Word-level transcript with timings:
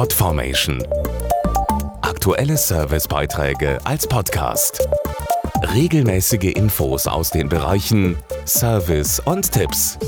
Podformation. 0.00 0.82
Aktuelle 2.00 2.56
Servicebeiträge 2.56 3.78
als 3.84 4.06
Podcast. 4.06 4.88
Regelmäßige 5.74 6.54
Infos 6.54 7.06
aus 7.06 7.28
den 7.28 7.50
Bereichen 7.50 8.16
Service 8.46 9.20
und 9.20 9.52
Tipps. 9.52 9.98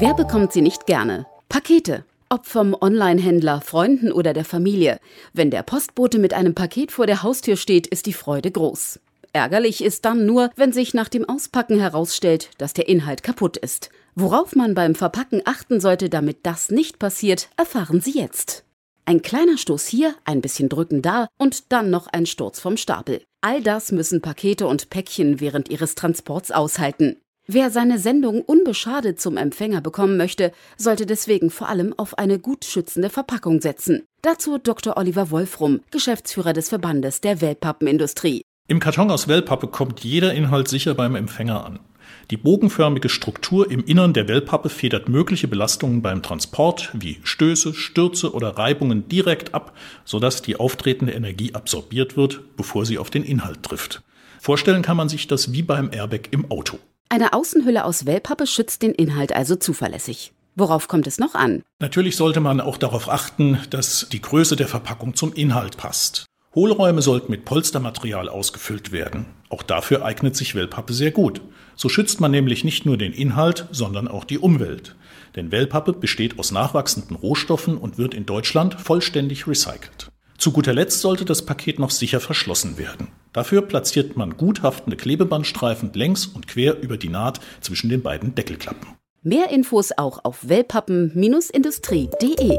Wer 0.00 0.14
bekommt 0.14 0.52
sie 0.52 0.60
nicht 0.60 0.86
gerne? 0.86 1.24
Pakete. 1.48 2.04
Ob 2.30 2.46
vom 2.46 2.74
Online-Händler, 2.80 3.60
Freunden 3.60 4.10
oder 4.10 4.32
der 4.32 4.44
Familie. 4.44 4.98
Wenn 5.32 5.52
der 5.52 5.62
Postbote 5.62 6.18
mit 6.18 6.34
einem 6.34 6.56
Paket 6.56 6.90
vor 6.90 7.06
der 7.06 7.22
Haustür 7.22 7.56
steht, 7.56 7.86
ist 7.86 8.06
die 8.06 8.12
Freude 8.12 8.50
groß. 8.50 8.98
Ärgerlich 9.34 9.82
ist 9.82 10.04
dann 10.04 10.26
nur, 10.26 10.50
wenn 10.56 10.72
sich 10.72 10.92
nach 10.92 11.08
dem 11.08 11.26
Auspacken 11.26 11.78
herausstellt, 11.78 12.50
dass 12.58 12.74
der 12.74 12.88
Inhalt 12.88 13.22
kaputt 13.22 13.56
ist. 13.56 13.90
Worauf 14.14 14.54
man 14.54 14.74
beim 14.74 14.94
Verpacken 14.94 15.40
achten 15.46 15.80
sollte, 15.80 16.10
damit 16.10 16.40
das 16.42 16.70
nicht 16.70 16.98
passiert, 16.98 17.48
erfahren 17.56 18.02
Sie 18.02 18.12
jetzt. 18.12 18.64
Ein 19.06 19.22
kleiner 19.22 19.56
Stoß 19.56 19.86
hier, 19.86 20.14
ein 20.24 20.42
bisschen 20.42 20.68
drücken 20.68 21.00
da 21.00 21.28
und 21.38 21.72
dann 21.72 21.90
noch 21.90 22.06
ein 22.08 22.26
Sturz 22.26 22.60
vom 22.60 22.76
Stapel. 22.76 23.22
All 23.40 23.62
das 23.62 23.90
müssen 23.90 24.20
Pakete 24.20 24.66
und 24.66 24.90
Päckchen 24.90 25.40
während 25.40 25.70
ihres 25.70 25.94
Transports 25.94 26.52
aushalten. 26.52 27.16
Wer 27.48 27.70
seine 27.70 27.98
Sendung 27.98 28.42
unbeschadet 28.42 29.20
zum 29.20 29.36
Empfänger 29.36 29.80
bekommen 29.80 30.16
möchte, 30.16 30.52
sollte 30.76 31.06
deswegen 31.06 31.50
vor 31.50 31.68
allem 31.68 31.92
auf 31.98 32.16
eine 32.18 32.38
gut 32.38 32.64
schützende 32.64 33.10
Verpackung 33.10 33.60
setzen. 33.60 34.04
Dazu 34.20 34.58
Dr. 34.58 34.96
Oliver 34.96 35.32
Wolfrum, 35.32 35.80
Geschäftsführer 35.90 36.52
des 36.52 36.68
Verbandes 36.68 37.20
der 37.20 37.40
Wellpappenindustrie. 37.40 38.42
Im 38.72 38.80
Karton 38.80 39.10
aus 39.10 39.28
Wellpappe 39.28 39.66
kommt 39.66 40.00
jeder 40.00 40.32
Inhalt 40.32 40.66
sicher 40.66 40.94
beim 40.94 41.14
Empfänger 41.14 41.66
an. 41.66 41.78
Die 42.30 42.38
bogenförmige 42.38 43.10
Struktur 43.10 43.70
im 43.70 43.84
Innern 43.84 44.14
der 44.14 44.28
Wellpappe 44.28 44.70
federt 44.70 45.10
mögliche 45.10 45.46
Belastungen 45.46 46.00
beim 46.00 46.22
Transport 46.22 46.88
wie 46.94 47.20
Stöße, 47.22 47.74
Stürze 47.74 48.32
oder 48.32 48.56
Reibungen 48.56 49.08
direkt 49.08 49.52
ab, 49.52 49.76
sodass 50.06 50.40
die 50.40 50.56
auftretende 50.56 51.12
Energie 51.12 51.54
absorbiert 51.54 52.16
wird, 52.16 52.56
bevor 52.56 52.86
sie 52.86 52.96
auf 52.96 53.10
den 53.10 53.24
Inhalt 53.24 53.62
trifft. 53.62 54.00
Vorstellen 54.40 54.80
kann 54.80 54.96
man 54.96 55.10
sich 55.10 55.26
das 55.26 55.52
wie 55.52 55.62
beim 55.62 55.90
Airbag 55.92 56.28
im 56.30 56.50
Auto. 56.50 56.78
Eine 57.10 57.34
Außenhülle 57.34 57.84
aus 57.84 58.06
Wellpappe 58.06 58.46
schützt 58.46 58.80
den 58.80 58.92
Inhalt 58.92 59.36
also 59.36 59.54
zuverlässig. 59.54 60.32
Worauf 60.54 60.88
kommt 60.88 61.06
es 61.06 61.18
noch 61.18 61.34
an? 61.34 61.62
Natürlich 61.78 62.16
sollte 62.16 62.40
man 62.40 62.62
auch 62.62 62.78
darauf 62.78 63.10
achten, 63.10 63.58
dass 63.68 64.06
die 64.10 64.22
Größe 64.22 64.56
der 64.56 64.68
Verpackung 64.68 65.14
zum 65.14 65.34
Inhalt 65.34 65.76
passt. 65.76 66.24
Hohlräume 66.54 67.00
sollten 67.00 67.30
mit 67.30 67.46
Polstermaterial 67.46 68.28
ausgefüllt 68.28 68.92
werden. 68.92 69.24
Auch 69.48 69.62
dafür 69.62 70.04
eignet 70.04 70.36
sich 70.36 70.54
Wellpappe 70.54 70.92
sehr 70.92 71.10
gut. 71.10 71.40
So 71.76 71.88
schützt 71.88 72.20
man 72.20 72.30
nämlich 72.30 72.62
nicht 72.62 72.84
nur 72.84 72.98
den 72.98 73.14
Inhalt, 73.14 73.66
sondern 73.70 74.06
auch 74.06 74.24
die 74.24 74.38
Umwelt. 74.38 74.94
Denn 75.34 75.50
Wellpappe 75.50 75.94
besteht 75.94 76.38
aus 76.38 76.52
nachwachsenden 76.52 77.16
Rohstoffen 77.16 77.78
und 77.78 77.96
wird 77.96 78.12
in 78.12 78.26
Deutschland 78.26 78.74
vollständig 78.74 79.46
recycelt. 79.46 80.12
Zu 80.36 80.52
guter 80.52 80.74
Letzt 80.74 81.00
sollte 81.00 81.24
das 81.24 81.46
Paket 81.46 81.78
noch 81.78 81.90
sicher 81.90 82.20
verschlossen 82.20 82.76
werden. 82.76 83.08
Dafür 83.32 83.62
platziert 83.62 84.18
man 84.18 84.36
gut 84.36 84.62
haftende 84.62 84.98
Klebebandstreifen 84.98 85.92
längs 85.94 86.26
und 86.26 86.48
quer 86.48 86.82
über 86.82 86.98
die 86.98 87.08
Naht 87.08 87.40
zwischen 87.62 87.88
den 87.88 88.02
beiden 88.02 88.34
Deckelklappen. 88.34 88.88
Mehr 89.22 89.48
Infos 89.50 89.92
auch 89.96 90.22
auf 90.24 90.46
wellpappen-industrie.de. 90.48 92.58